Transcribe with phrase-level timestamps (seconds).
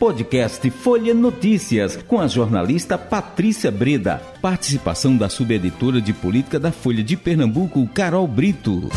[0.00, 4.18] Podcast Folha Notícias, com a jornalista Patrícia Breda.
[4.40, 8.88] Participação da subeditora de política da Folha de Pernambuco, Carol Brito.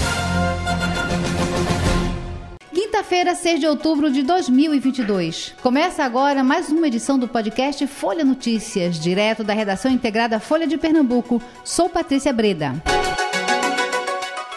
[2.73, 5.53] Quinta-feira, 6 de outubro de 2022.
[5.61, 10.77] Começa agora mais uma edição do podcast Folha Notícias, direto da redação integrada Folha de
[10.77, 11.41] Pernambuco.
[11.65, 12.81] Sou Patrícia Breda.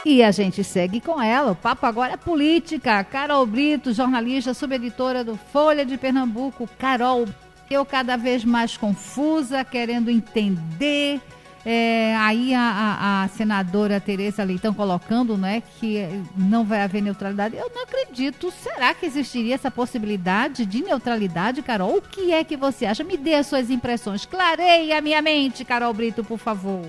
[0.09, 1.51] E a gente segue com ela.
[1.51, 3.03] O papo agora é política.
[3.03, 6.71] Carol Brito, jornalista, subeditora do Folha de Pernambuco.
[6.79, 7.27] Carol,
[7.69, 11.21] eu cada vez mais confusa, querendo entender.
[11.65, 17.57] É, aí a, a, a, senadora Tereza Leitão colocando né, que não vai haver neutralidade.
[17.57, 18.53] Eu não acredito.
[18.53, 21.97] Será que existiria essa possibilidade de neutralidade, Carol?
[21.97, 23.03] O que é que você acha?
[23.03, 24.25] Me dê as suas impressões.
[24.25, 26.87] Clareie a minha mente, Carol Brito, por favor.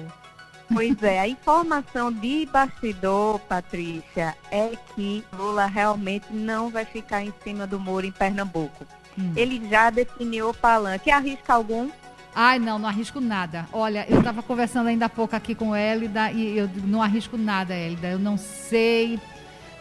[0.74, 7.34] Pois é, a informação de bastidor, Patrícia, é que Lula realmente não vai ficar em
[7.44, 8.86] cima do muro em Pernambuco.
[9.18, 9.32] Hum.
[9.36, 11.10] Ele já definiu o palanque.
[11.10, 11.90] Arrisca algum?
[12.36, 13.68] Ai, não, não arrisco nada.
[13.74, 17.74] Olha, eu estava conversando ainda há pouco aqui com Hélida e eu não arrisco nada,
[17.74, 18.10] Hélida.
[18.10, 19.20] Eu não sei.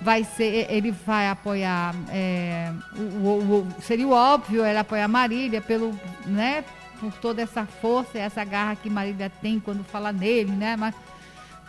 [0.00, 1.94] Vai ser, ele vai apoiar.
[2.10, 6.64] É, o, o, o, seria o óbvio ele apoiar Marília pelo, né,
[6.96, 10.76] por toda essa força e essa garra que Marília tem quando fala nele, né?
[10.76, 10.94] Mas,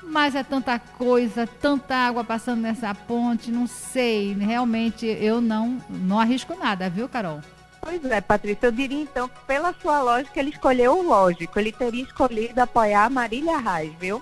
[0.04, 4.34] mas é tanta coisa, tanta água passando nessa ponte, não sei.
[4.34, 7.42] Realmente eu não, não arrisco nada, viu, Carol?
[7.80, 11.72] Pois é, Patrícia, eu diria então que pela sua lógica ele escolheu o lógico, ele
[11.72, 14.22] teria escolhido apoiar a Marília Reis, viu?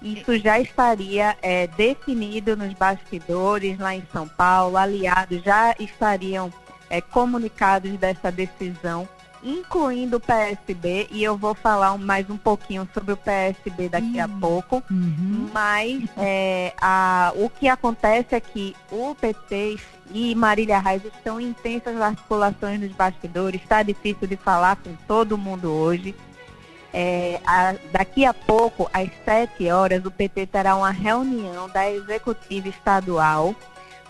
[0.00, 6.52] Isso já estaria é, definido nos bastidores lá em São Paulo, aliados já estariam
[6.90, 9.08] é, comunicados dessa decisão
[9.42, 14.24] incluindo o PSB, e eu vou falar mais um pouquinho sobre o PSB daqui uhum.
[14.24, 15.48] a pouco, uhum.
[15.52, 19.78] mas é, a, o que acontece é que o PT
[20.12, 25.38] e Marília Reis estão em intensas articulações nos bastidores, está difícil de falar com todo
[25.38, 26.14] mundo hoje.
[26.94, 32.68] É, a, daqui a pouco, às 7 horas, o PT terá uma reunião da executiva
[32.68, 33.54] estadual,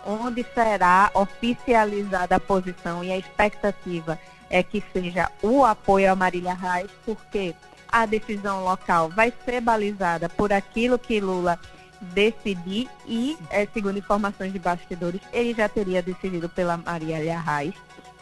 [0.04, 4.18] onde será oficializada a posição e a expectativa
[4.52, 7.54] é que seja o apoio a Marília Reis, porque
[7.90, 11.58] a decisão local vai ser balizada por aquilo que Lula
[12.00, 17.74] decidir e, é, segundo informações de bastidores, ele já teria decidido pela Marília Reis.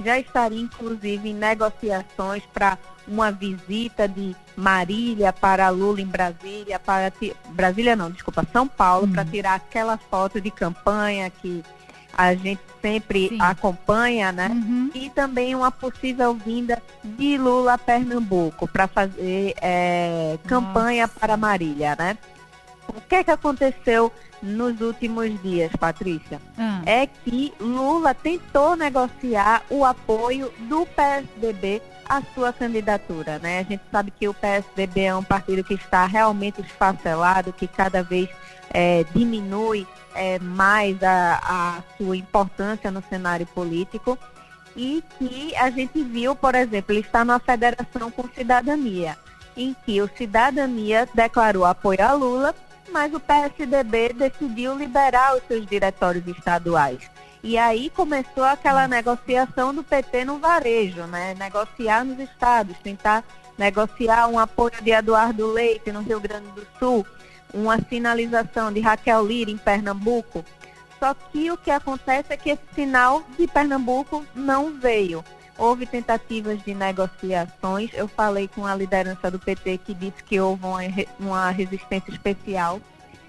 [0.03, 7.13] Já estaria, inclusive, em negociações para uma visita de Marília para Lula em Brasília, para
[7.51, 9.31] Brasília não, desculpa, São Paulo, para uhum.
[9.31, 11.63] tirar aquela foto de campanha que
[12.17, 13.39] a gente sempre Sim.
[13.41, 14.49] acompanha, né?
[14.49, 14.91] Uhum.
[14.95, 21.95] E também uma possível vinda de Lula a Pernambuco para fazer é, campanha para Marília,
[21.99, 22.17] né?
[22.89, 24.13] O que é que aconteceu
[24.43, 26.41] nos últimos dias, Patrícia?
[26.59, 26.83] Uhum.
[26.87, 33.61] É que Lula tentou negociar o apoio do PSDB à sua candidatura, né?
[33.61, 38.03] A gente sabe que o PSDB é um partido que está realmente esfacelado, que cada
[38.03, 38.29] vez
[38.73, 44.19] é, diminui é, mais a, a sua importância no cenário político
[44.77, 49.19] e que a gente viu, por exemplo, ele está na federação com cidadania,
[49.57, 52.55] em que o cidadania declarou apoio a Lula,
[52.93, 57.11] mas o PSDB decidiu liberar os seus diretórios estaduais.
[57.43, 61.35] E aí começou aquela negociação do PT no varejo, né?
[61.39, 63.25] Negociar nos estados, tentar
[63.57, 67.07] negociar um apoio de Eduardo Leite no Rio Grande do Sul,
[67.53, 70.45] uma sinalização de Raquel Lira em Pernambuco.
[70.99, 75.25] Só que o que acontece é que esse sinal de Pernambuco não veio.
[75.57, 77.91] Houve tentativas de negociações.
[77.95, 80.63] Eu falei com a liderança do PT que disse que houve
[81.19, 82.81] uma, resistência especial,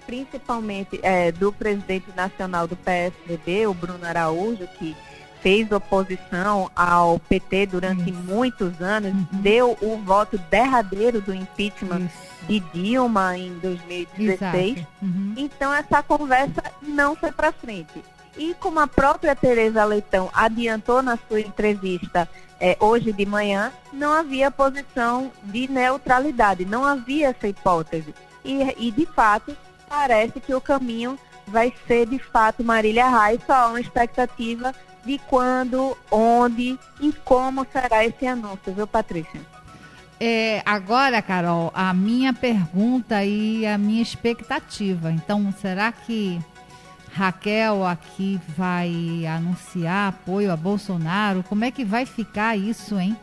[0.06, 4.96] principalmente é, do presidente nacional do PSDB, o Bruno Araújo, que
[5.42, 8.20] fez oposição ao PT durante Isso.
[8.20, 9.26] muitos anos, uhum.
[9.32, 12.46] deu o voto derradeiro do impeachment Isso.
[12.48, 14.86] de Dilma em 2016.
[15.02, 15.34] Uhum.
[15.36, 18.02] Então essa conversa não foi para frente.
[18.36, 22.26] E como a própria Tereza Leitão adiantou na sua entrevista
[22.58, 28.14] é, hoje de manhã, não havia posição de neutralidade, não havia essa hipótese.
[28.44, 29.54] E, e de fato,
[29.88, 34.72] parece que o caminho vai ser de fato Marília Reis, só há uma expectativa
[35.04, 39.40] de quando, onde e como será esse anúncio, viu, Patrícia?
[40.20, 45.10] É, agora, Carol, a minha pergunta e a minha expectativa.
[45.10, 46.40] Então, será que
[47.12, 51.42] Raquel aqui vai anunciar apoio a Bolsonaro?
[51.42, 53.16] Como é que vai ficar isso, hein?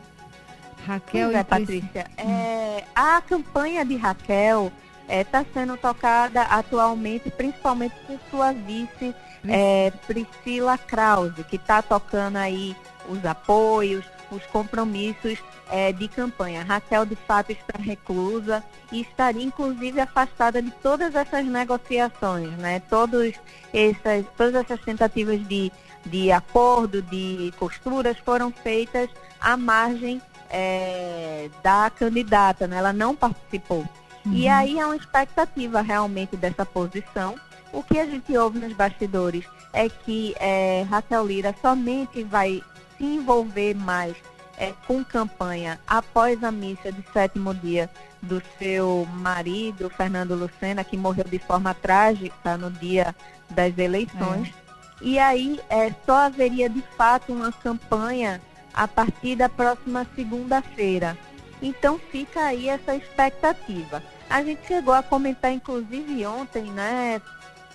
[0.86, 2.06] Raquel pois é, Patrícia.
[2.18, 4.70] É, a campanha de Raquel
[5.08, 9.14] está é, sendo tocada atualmente, principalmente por sua vice
[9.48, 12.76] é, Priscila Krause, que está tocando aí
[13.08, 15.38] os apoios, os compromissos
[15.70, 16.62] é, de campanha.
[16.62, 22.80] Raquel, de fato, está reclusa e estaria, inclusive, afastada de todas essas negociações, né?
[22.88, 23.34] Todos
[23.72, 25.72] essas, todas essas tentativas de,
[26.04, 29.08] de acordo, de costuras foram feitas
[29.40, 30.20] à margem
[30.50, 32.76] é, da candidata, né?
[32.76, 33.84] ela não participou.
[34.26, 34.32] Uhum.
[34.32, 37.36] E aí há uma expectativa realmente dessa posição.
[37.72, 42.62] O que a gente ouve nos bastidores é que é, Raquel Lira somente vai
[42.96, 44.16] se envolver mais
[44.58, 47.88] é, com campanha após a missa de sétimo dia
[48.20, 53.14] do seu marido, Fernando Lucena, que morreu de forma trágica no dia
[53.48, 54.48] das eleições.
[54.48, 54.52] É.
[55.00, 58.40] E aí é, só haveria de fato uma campanha
[58.74, 61.16] a partir da próxima segunda-feira.
[61.62, 64.02] Então fica aí essa expectativa.
[64.28, 67.20] A gente chegou a comentar, inclusive ontem, né,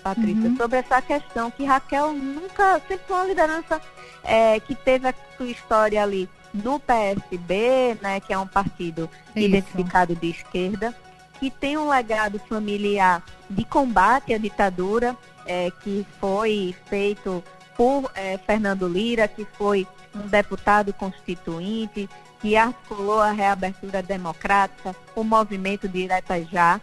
[0.06, 0.56] Patrícia, uhum.
[0.56, 3.82] sobre essa questão que Raquel nunca, sempre foi uma liderança
[4.24, 9.48] é, que teve a sua história ali no PSB, né, que é um partido Isso.
[9.48, 10.96] identificado de esquerda,
[11.40, 17.44] que tem um legado familiar de combate à ditadura, é, que foi feito
[17.76, 22.08] por é, Fernando Lira, que foi um deputado constituinte,
[22.40, 26.80] que articulou a reabertura democrática, o movimento Direta Já.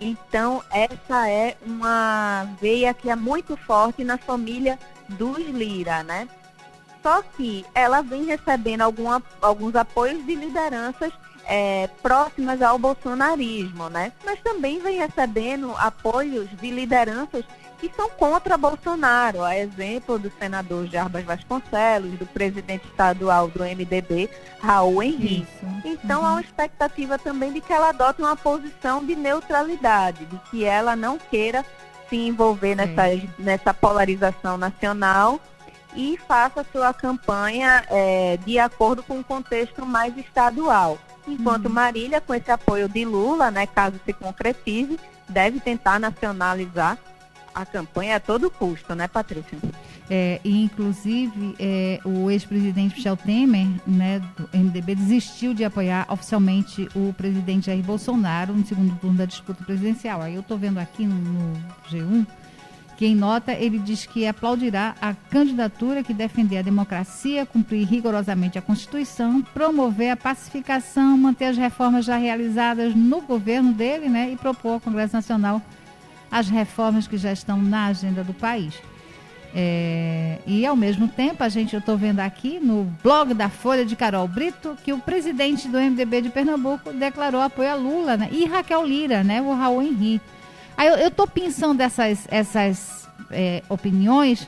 [0.00, 4.78] Então, essa é uma veia que é muito forte na família
[5.08, 6.28] dos Lira, né?
[7.02, 11.12] Só que ela vem recebendo alguma, alguns apoios de lideranças
[11.44, 14.12] é, próximas ao bolsonarismo, né?
[14.24, 17.44] Mas também vem recebendo apoios de lideranças
[17.78, 24.30] que são contra Bolsonaro, a exemplo do senador Jarbas Vasconcelos, do presidente estadual do MDB,
[24.60, 25.46] Raul Henrique.
[25.84, 26.26] Então uhum.
[26.26, 30.96] há uma expectativa também de que ela adote uma posição de neutralidade, de que ela
[30.96, 31.64] não queira
[32.08, 33.02] se envolver nessa,
[33.38, 35.40] nessa polarização nacional
[35.94, 40.98] e faça sua campanha é, de acordo com o contexto mais estadual.
[41.26, 41.72] Enquanto uhum.
[41.72, 46.96] Marília, com esse apoio de Lula, né, caso se concretize, deve tentar nacionalizar
[47.56, 49.58] a campanha a todo custo, né, Patrícia?
[50.10, 56.86] É, e inclusive é, o ex-presidente Michel Temer, né, do MDB, desistiu de apoiar oficialmente
[56.94, 60.20] o presidente Jair Bolsonaro no segundo turno da disputa presidencial.
[60.20, 61.58] Aí eu estou vendo aqui no, no
[61.90, 62.26] G1
[62.96, 68.58] que em nota ele diz que aplaudirá a candidatura que defender a democracia, cumprir rigorosamente
[68.58, 74.36] a Constituição, promover a pacificação, manter as reformas já realizadas no governo dele, né, e
[74.36, 75.60] propor ao Congresso Nacional
[76.30, 78.74] as reformas que já estão na agenda do país.
[79.54, 83.86] É, e ao mesmo tempo, a gente, eu estou vendo aqui no blog da Folha
[83.86, 88.28] de Carol Brito que o presidente do MDB de Pernambuco declarou apoio a Lula né,
[88.30, 90.20] e Raquel Lira, né, o Raul Henrique.
[90.76, 94.46] Aí eu estou pensando essas, essas é, opiniões,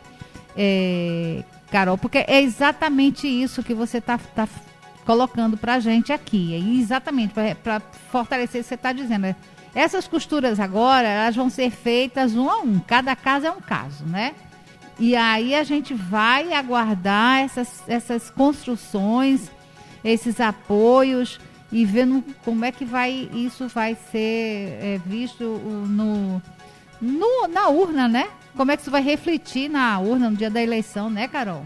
[0.55, 4.47] é, Carol, porque é exatamente isso que você está tá
[5.07, 6.55] colocando para a gente aqui.
[6.55, 7.33] É exatamente
[7.63, 7.81] para
[8.11, 9.35] fortalecer o que você está dizendo.
[9.75, 12.79] Essas costuras agora, elas vão ser feitas um a um.
[12.81, 14.35] Cada caso é um caso, né?
[14.99, 19.51] E aí a gente vai aguardar essas, essas construções,
[20.03, 21.39] esses apoios
[21.71, 26.43] e vendo como é que vai isso vai ser é, visto no,
[27.01, 28.29] no, na urna, né?
[28.57, 31.65] Como é que isso vai refletir na urna no dia da eleição, né, Carol?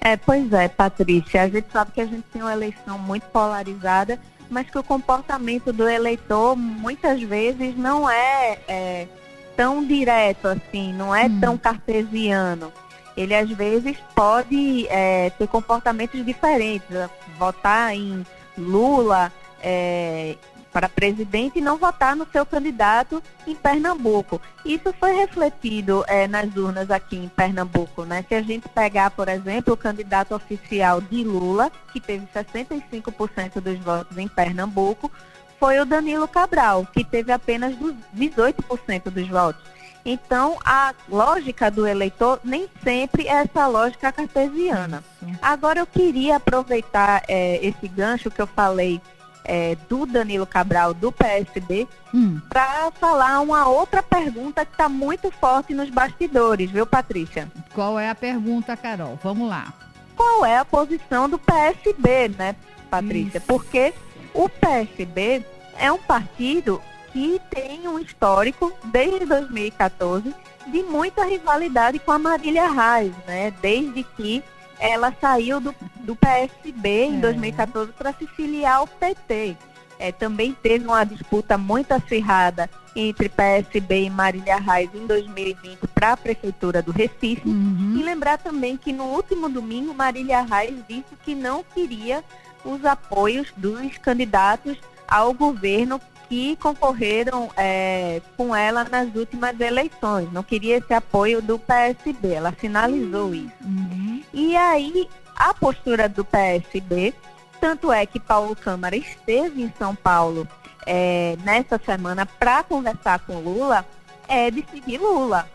[0.00, 1.42] É, pois é, Patrícia.
[1.42, 4.18] A gente sabe que a gente tem uma eleição muito polarizada
[4.50, 9.08] mas que o comportamento do eleitor muitas vezes não é, é
[9.56, 11.40] tão direto assim, não é hum.
[11.40, 12.72] tão cartesiano.
[13.16, 16.88] Ele às vezes pode é, ter comportamentos diferentes,
[17.36, 18.24] votar em
[18.56, 20.36] Lula é,
[20.78, 24.40] para presidente e não votar no seu candidato em Pernambuco.
[24.64, 28.04] Isso foi refletido é, nas urnas aqui em Pernambuco.
[28.04, 28.24] Né?
[28.28, 33.76] Se a gente pegar, por exemplo, o candidato oficial de Lula, que teve 65% dos
[33.80, 35.10] votos em Pernambuco,
[35.58, 37.74] foi o Danilo Cabral, que teve apenas
[38.16, 39.60] 18% dos votos.
[40.04, 45.02] Então, a lógica do eleitor nem sempre é essa lógica cartesiana.
[45.42, 49.00] Agora, eu queria aproveitar é, esse gancho que eu falei
[49.48, 52.38] é, do Danilo Cabral, do PSB, hum.
[52.50, 57.50] para falar uma outra pergunta que está muito forte nos bastidores, viu, Patrícia?
[57.74, 59.18] Qual é a pergunta, Carol?
[59.22, 59.72] Vamos lá.
[60.14, 62.54] Qual é a posição do PSB, né,
[62.90, 63.38] Patrícia?
[63.38, 63.46] Isso.
[63.46, 63.94] Porque
[64.34, 65.44] o PSB
[65.78, 66.80] é um partido
[67.12, 70.34] que tem um histórico, desde 2014,
[70.66, 73.52] de muita rivalidade com a Marília Reis, né?
[73.62, 74.44] Desde que
[74.78, 77.92] ela saiu do, do PSB em 2014 é.
[77.92, 79.56] para se filiar ao PT.
[79.98, 86.12] É, também teve uma disputa muito acirrada entre PSB e Marília Reis em 2020 para
[86.12, 87.48] a Prefeitura do Recife.
[87.48, 87.96] Uhum.
[87.98, 92.22] E lembrar também que no último domingo, Marília Reis disse que não queria
[92.64, 100.30] os apoios dos candidatos ao governo que concorreram é, com ela nas últimas eleições.
[100.32, 103.52] Não queria esse apoio do PSB, ela sinalizou isso.
[103.64, 104.22] Uhum.
[104.32, 107.14] E aí, a postura do PSB,
[107.60, 110.46] tanto é que Paulo Câmara esteve em São Paulo
[110.86, 113.84] é, nessa semana para conversar com Lula,
[114.28, 115.48] é de seguir Lula.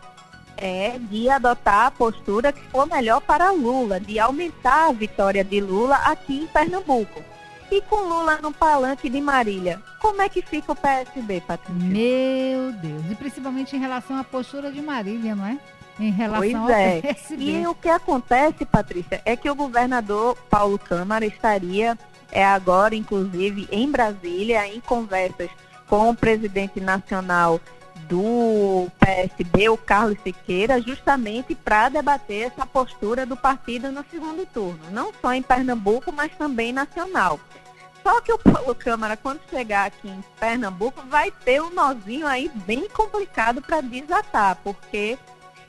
[0.56, 5.60] É de adotar a postura que for melhor para Lula, de aumentar a vitória de
[5.60, 7.22] Lula aqui em Pernambuco.
[7.70, 11.82] E com Lula no palanque de Marília, como é que fica o PSB, Patrícia?
[11.82, 15.58] Meu Deus, e principalmente em relação à postura de Marília, não é?
[15.98, 17.00] Em relação pois ao é.
[17.00, 17.42] PSB.
[17.42, 21.98] E o que acontece, Patrícia, é que o governador Paulo Câmara estaria
[22.30, 25.48] é, agora, inclusive, em Brasília, em conversas
[25.88, 27.58] com o presidente nacional
[28.06, 34.80] do PSB, o Carlos Siqueira, justamente para debater essa postura do partido no segundo turno,
[34.90, 37.40] não só em Pernambuco, mas também nacional.
[38.04, 42.50] Só que o Paulo Câmara, quando chegar aqui em Pernambuco, vai ter um nozinho aí
[42.66, 45.18] bem complicado para desatar, porque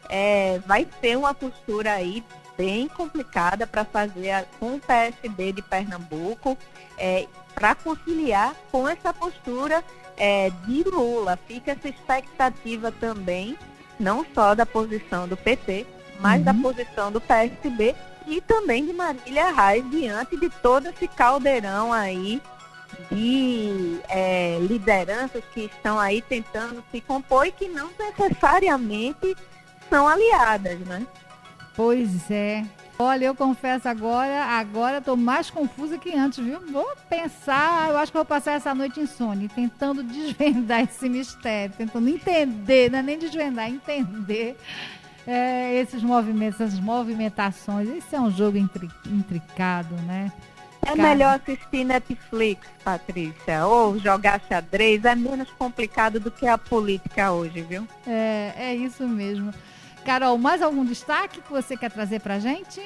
[0.10, 2.22] é, vai ter uma postura aí
[2.58, 6.58] bem complicada para fazer a, com o PSB de Pernambuco,
[6.98, 9.82] é, para conciliar com essa postura
[10.18, 11.40] é, de Lula.
[11.48, 13.58] Fica essa expectativa também,
[13.98, 15.88] não só da posição do PT,
[16.20, 16.44] mas uhum.
[16.44, 17.96] da posição do PSB
[18.28, 22.42] e também de Marília Reis diante de todo esse caldeirão aí
[23.12, 29.36] de é, lideranças que estão aí tentando se compor e que não necessariamente
[29.90, 31.06] são aliadas, né?
[31.76, 32.66] Pois é.
[32.98, 36.62] Olha, eu confesso agora, agora estou mais confusa que antes, viu?
[36.72, 42.08] Vou pensar, eu acho que vou passar essa noite insônia, tentando desvendar esse mistério, tentando
[42.08, 44.58] entender, não é nem desvendar, entender
[45.28, 47.90] é, esses movimentos, essas movimentações.
[47.90, 50.32] Isso é um jogo intri, intricado, né?
[50.82, 51.02] É Cara...
[51.02, 57.62] melhor assistir Netflix, Patrícia, ou jogar xadrez, é menos complicado do que a política hoje,
[57.62, 57.88] viu?
[58.06, 59.52] É, é isso mesmo.
[60.06, 62.80] Carol, mais algum destaque que você quer trazer pra gente?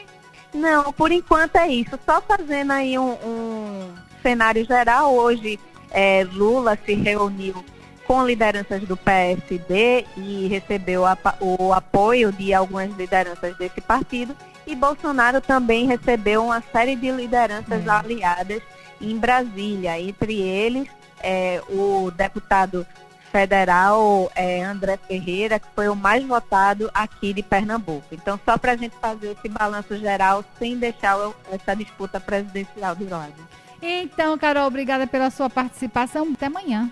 [0.54, 2.00] Não, por enquanto é isso.
[2.06, 5.60] Só fazendo aí um, um cenário geral, hoje
[5.92, 7.64] é, Lula se reuniu
[8.10, 14.36] com lideranças do PSD e recebeu a, o apoio de algumas lideranças desse partido.
[14.66, 17.90] E Bolsonaro também recebeu uma série de lideranças é.
[17.90, 18.64] aliadas
[19.00, 20.90] em Brasília, entre eles
[21.22, 22.84] é, o deputado
[23.32, 28.08] federal é, André Ferreira, que foi o mais votado aqui de Pernambuco.
[28.12, 31.16] Então, só para a gente fazer esse balanço geral, sem deixar
[31.52, 33.36] essa disputa presidencial de lado.
[33.80, 36.28] Então, Carol, obrigada pela sua participação.
[36.34, 36.92] Até amanhã.